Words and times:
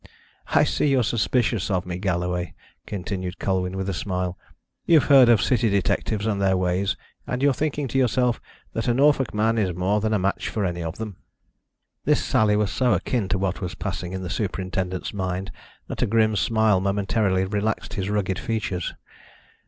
"I 0.47 0.63
see 0.63 0.87
you're 0.87 1.03
suspicious 1.03 1.69
of 1.69 1.85
me, 1.85 1.99
Galloway," 1.99 2.55
continued 2.87 3.37
Colwyn 3.37 3.77
with 3.77 3.87
a 3.87 3.93
smile. 3.93 4.35
"You've 4.87 5.03
heard 5.13 5.29
of 5.29 5.43
city 5.43 5.69
detectives 5.69 6.25
and 6.25 6.41
their 6.41 6.57
ways, 6.57 6.97
and 7.27 7.43
you're 7.43 7.53
thinking 7.53 7.87
to 7.89 7.99
yourself 7.99 8.41
that 8.73 8.87
a 8.87 8.95
Norfolk 8.95 9.31
man 9.31 9.59
is 9.59 9.75
more 9.75 10.01
than 10.01 10.11
a 10.11 10.17
match 10.17 10.49
for 10.49 10.65
any 10.65 10.81
of 10.81 10.97
them." 10.97 11.17
This 12.03 12.25
sally 12.25 12.55
was 12.55 12.71
so 12.71 12.93
akin 12.95 13.29
to 13.29 13.37
what 13.37 13.61
was 13.61 13.75
passing 13.75 14.11
in 14.11 14.23
the 14.23 14.29
superintendent's 14.31 15.13
mind 15.13 15.51
that 15.85 16.01
a 16.01 16.07
grim 16.07 16.35
smile 16.35 16.79
momentarily 16.79 17.45
relaxed 17.45 17.93
his 17.93 18.09
rugged 18.09 18.39
features. 18.39 18.95